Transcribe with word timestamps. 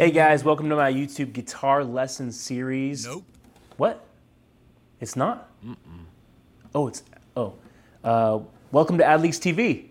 Hey 0.00 0.10
guys, 0.10 0.42
welcome 0.42 0.70
to 0.70 0.76
my 0.76 0.90
YouTube 0.90 1.34
guitar 1.34 1.84
lesson 1.84 2.32
series. 2.32 3.04
Nope. 3.04 3.22
What? 3.76 4.02
It's 4.98 5.14
not? 5.14 5.50
Mm-mm. 5.62 5.76
Oh, 6.74 6.88
it's, 6.88 7.02
oh. 7.36 7.52
Uh, 8.02 8.38
welcome 8.72 8.96
to 8.96 9.04
AdLeaks 9.04 9.38
TV. 9.38 9.89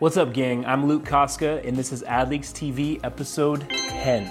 What's 0.00 0.16
up, 0.16 0.32
gang? 0.34 0.66
I'm 0.66 0.86
Luke 0.86 1.04
Koska, 1.04 1.64
and 1.64 1.76
this 1.76 1.92
is 1.92 2.02
AdLeaks 2.02 2.50
TV 2.52 2.98
episode 3.04 3.70
10. 3.70 4.28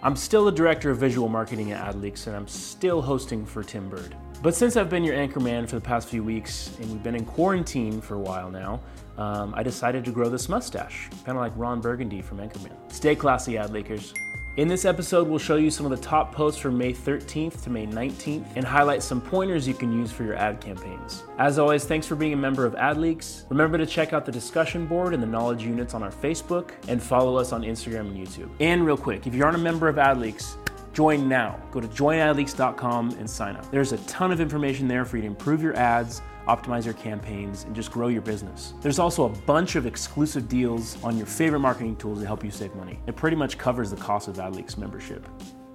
I'm 0.00 0.14
still 0.14 0.44
the 0.44 0.52
director 0.52 0.90
of 0.92 0.98
visual 0.98 1.28
marketing 1.28 1.72
at 1.72 1.92
AdLeaks, 1.92 2.28
and 2.28 2.36
I'm 2.36 2.46
still 2.46 3.02
hosting 3.02 3.44
for 3.44 3.64
Tim 3.64 3.88
Burd. 3.88 4.14
But 4.42 4.54
since 4.54 4.76
I've 4.76 4.88
been 4.88 5.02
your 5.02 5.16
anchor 5.16 5.40
man 5.40 5.66
for 5.66 5.74
the 5.74 5.80
past 5.80 6.08
few 6.08 6.22
weeks, 6.22 6.76
and 6.80 6.88
we've 6.88 7.02
been 7.02 7.16
in 7.16 7.24
quarantine 7.24 8.00
for 8.00 8.14
a 8.14 8.20
while 8.20 8.48
now, 8.48 8.80
um, 9.18 9.52
I 9.56 9.64
decided 9.64 10.04
to 10.04 10.12
grow 10.12 10.28
this 10.28 10.48
mustache, 10.48 11.10
kind 11.24 11.36
of 11.36 11.42
like 11.42 11.52
Ron 11.56 11.80
Burgundy 11.80 12.22
from 12.22 12.38
Anchorman. 12.38 12.72
Stay 12.92 13.16
classy, 13.16 13.54
AdLeakers. 13.54 14.14
In 14.58 14.68
this 14.68 14.84
episode, 14.84 15.28
we'll 15.28 15.38
show 15.38 15.56
you 15.56 15.70
some 15.70 15.86
of 15.86 15.90
the 15.98 16.06
top 16.06 16.30
posts 16.30 16.60
from 16.60 16.76
May 16.76 16.92
13th 16.92 17.62
to 17.62 17.70
May 17.70 17.86
19th 17.86 18.44
and 18.54 18.66
highlight 18.66 19.02
some 19.02 19.18
pointers 19.18 19.66
you 19.66 19.72
can 19.72 19.90
use 19.90 20.12
for 20.12 20.24
your 20.24 20.34
ad 20.34 20.60
campaigns. 20.60 21.22
As 21.38 21.58
always, 21.58 21.86
thanks 21.86 22.06
for 22.06 22.16
being 22.16 22.34
a 22.34 22.36
member 22.36 22.66
of 22.66 22.74
AdLeaks. 22.74 23.44
Remember 23.48 23.78
to 23.78 23.86
check 23.86 24.12
out 24.12 24.26
the 24.26 24.32
discussion 24.32 24.84
board 24.84 25.14
and 25.14 25.22
the 25.22 25.26
knowledge 25.26 25.64
units 25.64 25.94
on 25.94 26.02
our 26.02 26.10
Facebook 26.10 26.72
and 26.86 27.02
follow 27.02 27.38
us 27.38 27.50
on 27.50 27.62
Instagram 27.62 28.00
and 28.00 28.16
YouTube. 28.18 28.50
And 28.60 28.84
real 28.84 28.98
quick, 28.98 29.26
if 29.26 29.34
you 29.34 29.42
aren't 29.42 29.56
a 29.56 29.58
member 29.58 29.88
of 29.88 29.96
AdLeaks, 29.96 30.61
Join 30.92 31.28
now. 31.28 31.58
Go 31.70 31.80
to 31.80 31.88
joinadleaks.com 31.88 33.10
and 33.18 33.28
sign 33.28 33.56
up. 33.56 33.70
There's 33.70 33.92
a 33.92 33.98
ton 33.98 34.30
of 34.30 34.40
information 34.40 34.88
there 34.88 35.04
for 35.04 35.16
you 35.16 35.22
to 35.22 35.26
improve 35.26 35.62
your 35.62 35.74
ads, 35.76 36.20
optimize 36.46 36.84
your 36.84 36.94
campaigns, 36.94 37.64
and 37.64 37.74
just 37.74 37.90
grow 37.90 38.08
your 38.08 38.22
business. 38.22 38.74
There's 38.80 38.98
also 38.98 39.24
a 39.24 39.30
bunch 39.30 39.76
of 39.76 39.86
exclusive 39.86 40.48
deals 40.48 41.02
on 41.02 41.16
your 41.16 41.26
favorite 41.26 41.60
marketing 41.60 41.96
tools 41.96 42.20
to 42.20 42.26
help 42.26 42.44
you 42.44 42.50
save 42.50 42.74
money. 42.74 43.00
It 43.06 43.16
pretty 43.16 43.36
much 43.36 43.56
covers 43.58 43.90
the 43.90 43.96
cost 43.96 44.28
of 44.28 44.36
AdLeaks 44.36 44.76
membership. 44.76 45.26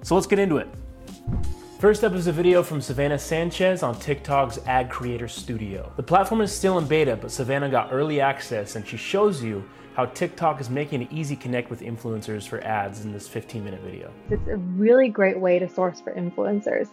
So 0.03 0.15
let's 0.15 0.27
get 0.27 0.39
into 0.39 0.57
it. 0.57 0.67
First 1.79 2.03
up 2.03 2.13
is 2.13 2.25
a 2.25 2.31
video 2.31 2.63
from 2.63 2.81
Savannah 2.81 3.19
Sanchez 3.19 3.83
on 3.83 3.99
TikTok's 3.99 4.57
Ad 4.65 4.89
Creator 4.89 5.27
Studio. 5.27 5.91
The 5.95 6.01
platform 6.01 6.41
is 6.41 6.51
still 6.51 6.79
in 6.79 6.87
beta, 6.87 7.15
but 7.15 7.29
Savannah 7.29 7.69
got 7.69 7.93
early 7.93 8.19
access 8.19 8.75
and 8.75 8.87
she 8.87 8.97
shows 8.97 9.43
you 9.43 9.63
how 9.93 10.07
TikTok 10.07 10.59
is 10.59 10.71
making 10.71 11.03
it 11.03 11.11
easy 11.11 11.35
connect 11.35 11.69
with 11.69 11.81
influencers 11.81 12.47
for 12.47 12.63
ads 12.63 13.05
in 13.05 13.13
this 13.13 13.27
15 13.27 13.63
minute 13.63 13.81
video. 13.81 14.11
It's 14.31 14.47
a 14.47 14.57
really 14.57 15.07
great 15.07 15.39
way 15.39 15.59
to 15.59 15.69
source 15.69 16.01
for 16.01 16.15
influencers. 16.15 16.89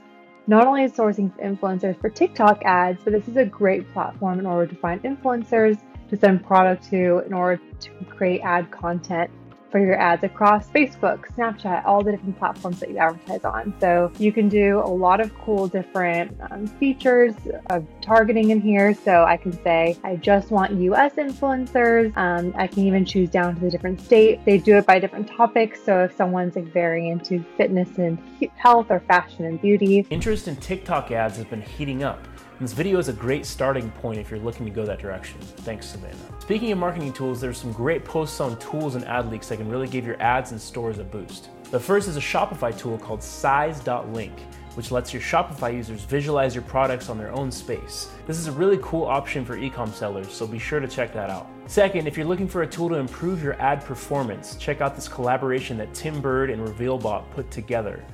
Not 0.46 0.66
only 0.66 0.84
is 0.84 0.92
sourcing 0.92 1.32
influencers 1.42 1.98
for 1.98 2.10
TikTok 2.10 2.62
ads, 2.66 3.00
but 3.04 3.14
this 3.14 3.26
is 3.26 3.38
a 3.38 3.46
great 3.46 3.90
platform 3.94 4.38
in 4.38 4.44
order 4.44 4.70
to 4.70 4.76
find 4.78 5.02
influencers 5.02 5.80
to 6.10 6.16
send 6.18 6.44
product 6.44 6.90
to 6.90 7.22
in 7.24 7.32
order 7.32 7.58
to 7.80 7.90
create 8.10 8.42
ad 8.42 8.70
content 8.70 9.30
for 9.74 9.80
your 9.80 9.98
ads 9.98 10.22
across 10.22 10.70
Facebook, 10.70 11.26
Snapchat, 11.34 11.84
all 11.84 12.00
the 12.00 12.12
different 12.12 12.38
platforms 12.38 12.78
that 12.78 12.90
you 12.90 12.98
advertise 12.98 13.44
on. 13.44 13.74
So 13.80 14.12
you 14.20 14.30
can 14.30 14.48
do 14.48 14.78
a 14.78 14.86
lot 14.86 15.20
of 15.20 15.36
cool 15.40 15.66
different 15.66 16.38
um, 16.48 16.68
features 16.68 17.34
of 17.70 17.84
targeting 18.00 18.50
in 18.50 18.60
here. 18.60 18.94
So 18.94 19.24
I 19.24 19.36
can 19.36 19.52
say, 19.64 19.98
I 20.04 20.14
just 20.14 20.52
want 20.52 20.74
US 20.74 21.14
influencers. 21.14 22.16
Um, 22.16 22.54
I 22.56 22.68
can 22.68 22.86
even 22.86 23.04
choose 23.04 23.30
down 23.30 23.56
to 23.56 23.60
the 23.62 23.70
different 23.70 24.00
state. 24.00 24.44
They 24.44 24.58
do 24.58 24.76
it 24.76 24.86
by 24.86 25.00
different 25.00 25.26
topics. 25.26 25.82
So 25.82 26.04
if 26.04 26.14
someone's 26.14 26.54
like 26.54 26.72
very 26.72 27.08
into 27.08 27.44
fitness 27.56 27.98
and 27.98 28.16
health 28.54 28.92
or 28.92 29.00
fashion 29.00 29.44
and 29.44 29.60
beauty. 29.60 30.06
Interest 30.08 30.46
in 30.46 30.54
TikTok 30.54 31.10
ads 31.10 31.36
has 31.36 31.46
been 31.46 31.62
heating 31.62 32.04
up. 32.04 32.24
And 32.58 32.68
this 32.68 32.72
video 32.72 33.00
is 33.00 33.08
a 33.08 33.12
great 33.12 33.44
starting 33.46 33.90
point 33.90 34.20
if 34.20 34.30
you're 34.30 34.38
looking 34.38 34.64
to 34.64 34.70
go 34.70 34.86
that 34.86 35.00
direction. 35.00 35.40
Thanks, 35.40 35.86
Savannah. 35.86 36.14
Speaking 36.38 36.70
of 36.70 36.78
marketing 36.78 37.12
tools, 37.12 37.40
there's 37.40 37.58
some 37.58 37.72
great 37.72 38.04
posts 38.04 38.40
on 38.40 38.56
tools 38.60 38.94
and 38.94 39.04
AdLeaks 39.06 39.48
that 39.48 39.56
can 39.56 39.68
really 39.68 39.88
give 39.88 40.06
your 40.06 40.22
ads 40.22 40.52
and 40.52 40.60
stores 40.60 40.98
a 40.98 41.04
boost. 41.04 41.48
The 41.72 41.80
first 41.80 42.06
is 42.06 42.16
a 42.16 42.20
Shopify 42.20 42.76
tool 42.78 42.96
called 42.96 43.24
Size.link, 43.24 44.38
which 44.74 44.92
lets 44.92 45.12
your 45.12 45.20
Shopify 45.20 45.74
users 45.74 46.04
visualize 46.04 46.54
your 46.54 46.62
products 46.62 47.08
on 47.08 47.18
their 47.18 47.32
own 47.32 47.50
space. 47.50 48.12
This 48.24 48.38
is 48.38 48.46
a 48.46 48.52
really 48.52 48.78
cool 48.82 49.04
option 49.04 49.44
for 49.44 49.56
ecom 49.56 49.92
sellers, 49.92 50.32
so 50.32 50.46
be 50.46 50.60
sure 50.60 50.78
to 50.78 50.86
check 50.86 51.12
that 51.12 51.30
out. 51.30 51.48
Second, 51.66 52.06
if 52.06 52.16
you're 52.16 52.26
looking 52.26 52.46
for 52.46 52.62
a 52.62 52.66
tool 52.66 52.88
to 52.88 52.94
improve 52.94 53.42
your 53.42 53.60
ad 53.60 53.84
performance, 53.84 54.54
check 54.54 54.80
out 54.80 54.94
this 54.94 55.08
collaboration 55.08 55.76
that 55.78 55.92
Tim 55.92 56.20
Burd 56.20 56.50
and 56.50 56.64
RevealBot 56.64 57.28
put 57.32 57.50
together. 57.50 58.04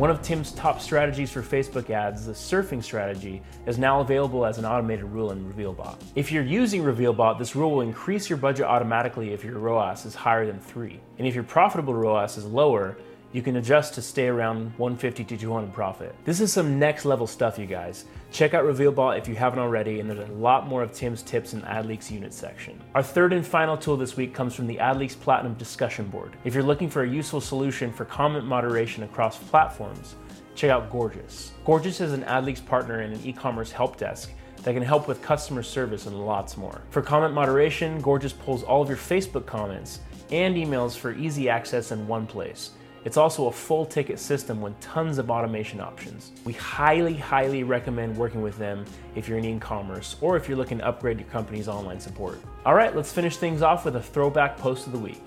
One 0.00 0.08
of 0.08 0.22
Tim's 0.22 0.52
top 0.52 0.80
strategies 0.80 1.30
for 1.30 1.42
Facebook 1.42 1.90
ads, 1.90 2.24
the 2.24 2.32
surfing 2.32 2.82
strategy, 2.82 3.42
is 3.66 3.76
now 3.76 4.00
available 4.00 4.46
as 4.46 4.56
an 4.56 4.64
automated 4.64 5.04
rule 5.04 5.30
in 5.30 5.52
RevealBot. 5.52 6.00
If 6.14 6.32
you're 6.32 6.42
using 6.42 6.82
RevealBot, 6.82 7.38
this 7.38 7.54
rule 7.54 7.70
will 7.72 7.82
increase 7.82 8.30
your 8.30 8.38
budget 8.38 8.64
automatically 8.64 9.34
if 9.34 9.44
your 9.44 9.58
ROAS 9.58 10.06
is 10.06 10.14
higher 10.14 10.46
than 10.46 10.58
3. 10.58 10.98
And 11.18 11.28
if 11.28 11.34
your 11.34 11.44
profitable 11.44 11.92
ROAS 11.92 12.38
is 12.38 12.46
lower, 12.46 12.96
you 13.32 13.42
can 13.42 13.56
adjust 13.56 13.94
to 13.94 14.02
stay 14.02 14.26
around 14.26 14.72
150 14.76 15.24
to 15.24 15.36
200 15.36 15.72
profit. 15.72 16.14
This 16.24 16.40
is 16.40 16.52
some 16.52 16.78
next 16.78 17.04
level 17.04 17.26
stuff, 17.26 17.58
you 17.58 17.66
guys. 17.66 18.04
Check 18.32 18.54
out 18.54 18.64
RevealBot 18.64 19.18
if 19.18 19.28
you 19.28 19.36
haven't 19.36 19.60
already, 19.60 20.00
and 20.00 20.10
there's 20.10 20.28
a 20.28 20.32
lot 20.32 20.66
more 20.66 20.82
of 20.82 20.92
Tim's 20.92 21.22
tips 21.22 21.52
in 21.52 21.60
the 21.60 21.66
AdLeaks 21.66 22.10
unit 22.10 22.32
section. 22.32 22.80
Our 22.94 23.02
third 23.02 23.32
and 23.32 23.46
final 23.46 23.76
tool 23.76 23.96
this 23.96 24.16
week 24.16 24.34
comes 24.34 24.54
from 24.54 24.66
the 24.66 24.76
AdLeaks 24.76 25.18
Platinum 25.18 25.54
discussion 25.54 26.08
board. 26.08 26.36
If 26.44 26.54
you're 26.54 26.64
looking 26.64 26.90
for 26.90 27.04
a 27.04 27.08
useful 27.08 27.40
solution 27.40 27.92
for 27.92 28.04
comment 28.04 28.46
moderation 28.46 29.04
across 29.04 29.38
platforms, 29.38 30.16
check 30.56 30.70
out 30.70 30.90
Gorgias. 30.90 31.52
Gorgias 31.64 32.00
is 32.00 32.12
an 32.12 32.24
AdLeaks 32.24 32.64
partner 32.64 33.00
and 33.00 33.14
an 33.14 33.20
e-commerce 33.24 33.70
help 33.70 33.96
desk 33.96 34.32
that 34.62 34.74
can 34.74 34.82
help 34.82 35.08
with 35.08 35.22
customer 35.22 35.62
service 35.62 36.06
and 36.06 36.26
lots 36.26 36.56
more. 36.56 36.82
For 36.90 37.00
comment 37.00 37.32
moderation, 37.32 38.00
Gorgias 38.00 38.32
pulls 38.32 38.62
all 38.62 38.82
of 38.82 38.88
your 38.88 38.98
Facebook 38.98 39.46
comments 39.46 40.00
and 40.30 40.54
emails 40.56 40.96
for 40.96 41.12
easy 41.12 41.48
access 41.48 41.92
in 41.92 42.06
one 42.06 42.26
place. 42.26 42.72
It's 43.04 43.16
also 43.16 43.46
a 43.46 43.52
full 43.52 43.86
ticket 43.86 44.18
system 44.18 44.60
with 44.60 44.78
tons 44.80 45.18
of 45.18 45.30
automation 45.30 45.80
options. 45.80 46.32
We 46.44 46.52
highly, 46.52 47.14
highly 47.14 47.62
recommend 47.62 48.16
working 48.16 48.42
with 48.42 48.58
them 48.58 48.84
if 49.14 49.28
you're 49.28 49.38
in 49.38 49.44
e-commerce 49.44 50.16
or 50.20 50.36
if 50.36 50.48
you're 50.48 50.58
looking 50.58 50.78
to 50.78 50.86
upgrade 50.86 51.18
your 51.18 51.28
company's 51.28 51.68
online 51.68 52.00
support. 52.00 52.38
All 52.66 52.74
right, 52.74 52.94
let's 52.94 53.12
finish 53.12 53.36
things 53.36 53.62
off 53.62 53.84
with 53.84 53.96
a 53.96 54.02
throwback 54.02 54.58
post 54.58 54.86
of 54.86 54.92
the 54.92 54.98
week. 54.98 55.22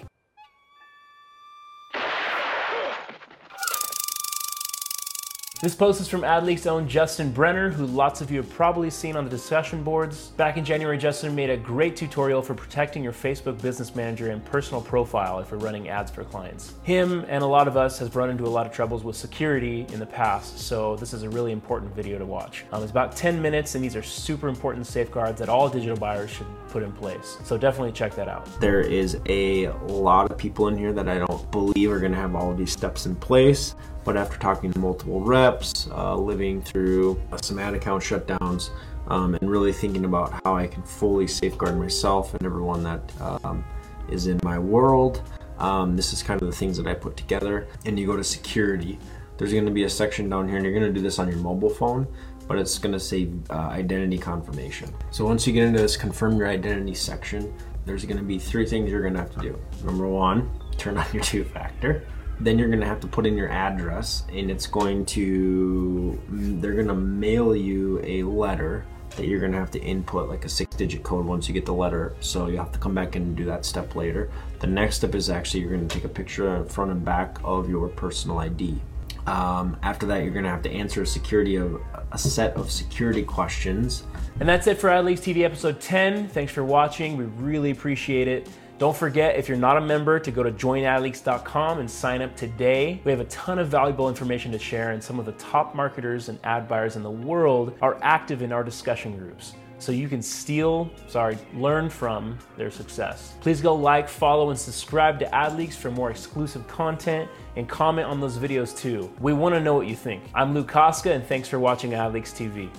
This 5.64 5.76
post 5.76 6.02
is 6.02 6.10
from 6.10 6.24
AdLeaks' 6.24 6.68
own 6.68 6.90
Justin 6.90 7.32
Brenner, 7.32 7.70
who 7.70 7.86
lots 7.86 8.20
of 8.20 8.30
you 8.30 8.36
have 8.36 8.50
probably 8.50 8.90
seen 8.90 9.16
on 9.16 9.24
the 9.24 9.30
discussion 9.30 9.82
boards. 9.82 10.32
Back 10.32 10.58
in 10.58 10.66
January, 10.66 10.98
Justin 10.98 11.34
made 11.34 11.50
a 11.50 11.56
great 11.56 11.96
tutorial 11.96 12.42
for 12.42 12.54
protecting 12.54 13.02
your 13.02 13.14
Facebook 13.14 13.62
Business 13.62 13.96
Manager 13.96 14.32
and 14.32 14.44
personal 14.44 14.82
profile 14.82 15.40
if 15.40 15.50
you're 15.50 15.62
running 15.62 15.88
ads 15.88 16.12
for 16.12 16.26
clients. 16.26 16.74
Him 16.84 17.24
and 17.30 17.42
a 17.42 17.48
lot 17.48 17.70
of 17.70 17.78
us 17.78 17.98
has 18.00 18.14
run 18.14 18.30
into 18.30 18.44
a 18.44 18.52
lot 18.52 18.66
of 18.66 18.74
troubles 18.74 19.06
with 19.06 19.16
security 19.16 19.86
in 19.94 20.02
the 20.02 20.06
past, 20.06 20.60
so 20.60 20.98
this 20.98 21.14
is 21.14 21.24
a 21.24 21.30
really 21.30 21.54
important 21.54 21.96
video 21.96 22.18
to 22.18 22.26
watch. 22.26 22.66
Um, 22.74 22.84
it's 22.84 22.92
about 22.92 23.16
10 23.16 23.42
minutes, 23.42 23.76
and 23.76 23.82
these 23.82 23.96
are 23.96 24.04
super 24.04 24.50
important 24.50 24.86
safeguards 24.86 25.40
that 25.40 25.48
all 25.48 25.70
digital 25.70 25.96
buyers 25.96 26.30
should 26.30 26.48
put 26.68 26.84
in 26.84 26.92
place. 26.92 27.38
So 27.46 27.58
definitely 27.58 27.94
check 27.94 28.16
that 28.16 28.28
out. 28.28 28.50
There 28.60 28.82
is 28.82 29.18
a 29.30 29.70
lot 29.88 30.30
of 30.30 30.38
people 30.38 30.68
in 30.68 30.78
here 30.78 30.92
that 30.92 31.08
I 31.08 31.20
don't 31.20 31.50
believe 31.52 31.90
are 31.90 32.02
going 32.02 32.12
to 32.12 32.18
have 32.18 32.36
all 32.36 32.52
of 32.52 32.58
these 32.58 32.74
steps 32.74 33.06
in 33.06 33.16
place. 33.16 33.76
But 34.04 34.18
after 34.18 34.38
talking 34.38 34.72
to 34.74 34.80
multiple 34.80 35.22
reps, 35.22 35.88
uh, 35.92 36.16
living 36.16 36.62
through 36.62 37.22
some 37.42 37.60
ad 37.60 37.74
account 37.74 38.04
shutdowns, 38.04 38.70
um, 39.08 39.36
and 39.36 39.50
really 39.50 39.74
thinking 39.74 40.06
about 40.06 40.42
how 40.44 40.56
I 40.56 40.68
can 40.68 40.84
fully 40.84 41.28
safeguard 41.28 41.78
myself 41.78 42.34
and 42.34 42.46
everyone 42.46 42.84
that 42.84 43.22
um, 43.22 43.64
is 44.10 44.28
in 44.28 44.40
my 44.44 44.58
world, 44.60 45.22
um, 45.60 45.96
this 45.96 46.14
is 46.14 46.24
kind 46.24 46.42
of 46.42 46.48
the 46.48 46.56
things 46.56 46.78
that 46.78 46.88
I 46.88 46.94
put 46.94 47.16
together. 47.18 47.68
And 47.86 48.00
you 48.00 48.06
go 48.06 48.18
to 48.18 48.24
security. 48.24 48.98
There's 49.38 49.52
going 49.52 49.66
to 49.66 49.72
be 49.72 49.84
a 49.84 49.90
section 49.90 50.30
down 50.30 50.48
here, 50.48 50.58
and 50.58 50.66
you're 50.66 50.74
going 50.74 50.86
to 50.86 50.94
do 50.94 51.02
this 51.02 51.20
on 51.20 51.28
your 51.28 51.38
mobile 51.38 51.70
phone, 51.70 52.08
but 52.48 52.58
it's 52.58 52.78
going 52.78 52.94
to 52.94 53.00
say 53.00 53.30
uh, 53.50 53.54
identity 53.54 54.18
confirmation. 54.18 54.94
So 55.12 55.26
once 55.26 55.48
you 55.48 55.54
get 55.54 55.64
into 55.64 55.82
this 55.82 55.98
confirm 55.98 56.38
your 56.38 56.48
identity 56.48 56.94
section, 56.94 57.54
there's 57.86 58.06
going 58.06 58.18
to 58.18 58.24
be 58.24 58.40
three 58.40 58.66
things 58.66 58.90
you're 58.90 59.02
going 59.02 59.16
to 59.16 59.20
have 59.20 59.32
to 59.32 59.40
do. 59.40 59.60
Number 59.84 60.08
one, 60.08 60.50
turn 60.78 60.98
on 60.98 61.06
your 61.14 61.24
two 61.24 61.44
factor 61.44 62.06
then 62.40 62.58
you're 62.58 62.68
going 62.68 62.80
to 62.80 62.88
have 62.88 63.00
to 63.00 63.08
put 63.08 63.26
in 63.26 63.38
your 63.38 63.50
address 63.50 64.24
and 64.32 64.50
it's 64.50 64.68
going 64.68 65.06
to 65.06 66.20
they're 66.30 66.74
going 66.74 66.88
to 66.88 66.96
mail 66.96 67.56
you 67.56 68.02
a 68.04 68.24
letter 68.24 68.86
that 69.16 69.28
you're 69.28 69.40
going 69.40 69.52
to 69.52 69.58
have 69.58 69.70
to 69.72 69.80
input 69.80 70.28
like 70.28 70.44
a 70.44 70.50
six 70.50 70.76
digit 70.76 71.04
code 71.04 71.26
once 71.26 71.48
you 71.48 71.54
get 71.54 71.66
the 71.66 71.74
letter 71.74 72.16
so 72.20 72.48
you 72.48 72.58
have 72.58 72.72
to 72.72 72.80
come 72.80 72.96
back 72.96 73.16
and 73.16 73.36
do 73.36 73.46
that 73.46 73.64
step 73.66 73.96
later 73.96 74.30
the 74.60 74.68
next 74.68 74.98
step 74.98 75.14
is 75.14 75.30
actually 75.30 75.60
you're 75.60 75.70
going 75.70 75.88
to 75.88 75.94
take 75.94 76.04
a 76.04 76.10
picture 76.10 76.56
of 76.56 76.72
front 76.72 76.92
and 76.92 77.06
back 77.06 77.38
of 77.44 77.70
your 77.70 77.88
personal 77.90 78.40
id 78.40 78.80
Um, 79.28 79.78
after 79.84 80.06
that, 80.08 80.24
you're 80.24 80.34
going 80.34 80.44
to 80.44 80.50
have 80.50 80.64
to 80.64 80.72
answer 80.72 81.02
a 81.04 81.08
security 81.08 81.56
of 81.56 81.82
a 82.12 82.18
set 82.18 82.56
of 82.58 82.70
security 82.70 83.24
questions. 83.24 84.04
And 84.40 84.50
that's 84.50 84.68
it 84.68 84.78
for 84.78 84.90
AdLeaks 84.90 85.22
TV 85.22 85.44
episode 85.44 85.80
10. 85.80 86.28
Thanks 86.28 86.52
for 86.52 86.64
watching. 86.64 87.16
We 87.16 87.26
really 87.26 87.72
appreciate 87.72 88.28
it. 88.28 88.50
Don't 88.84 88.98
forget, 88.98 89.38
if 89.38 89.48
you're 89.48 89.58
not 89.58 89.78
a 89.78 89.80
member, 89.80 90.20
to 90.20 90.30
go 90.30 90.44
to 90.44 90.52
joinadleaks.com 90.52 91.80
and 91.80 91.90
sign 91.90 92.22
up 92.22 92.36
today. 92.36 93.00
We 93.06 93.12
have 93.12 93.22
a 93.22 93.26
ton 93.26 93.58
of 93.58 93.70
valuable 93.70 94.10
information 94.10 94.52
to 94.52 94.60
share, 94.60 94.92
and 94.92 95.02
some 95.02 95.20
of 95.20 95.26
the 95.26 95.32
top 95.32 95.74
marketers 95.74 96.28
and 96.28 96.38
ad 96.44 96.68
buyers 96.68 96.98
in 96.98 97.02
the 97.02 97.10
world 97.10 97.78
are 97.82 97.98
active 98.02 98.42
in 98.42 98.52
our 98.52 98.62
discussion 98.62 99.18
groups. 99.18 99.54
So 99.80 99.94
you 99.94 100.10
can 100.10 100.22
steal, 100.22 100.92
sorry, 101.08 101.38
learn 101.54 101.90
from 101.90 102.38
their 102.58 102.70
success. 102.70 103.36
Please 103.40 103.62
go 103.62 103.74
like, 103.74 104.10
follow, 104.10 104.50
and 104.50 104.60
subscribe 104.60 105.18
to 105.20 105.28
AdLeaks 105.28 105.76
for 105.76 105.90
more 105.90 106.12
exclusive 106.12 106.68
content 106.68 107.30
and 107.56 107.70
comment 107.70 108.10
on 108.10 108.20
those 108.20 108.38
videos 108.38 108.78
too. 108.78 109.10
We 109.22 109.32
want 109.32 109.56
to 109.56 109.62
know 109.62 109.76
what 109.76 109.88
you 109.88 109.96
think. 109.96 110.24
I'm 110.36 110.54
Luke 110.54 110.68
Koska, 110.68 111.14
and 111.14 111.26
thanks 111.26 111.48
for 111.48 111.58
watching 111.58 111.92
AdLeaks 111.92 112.34
TV. 112.34 112.70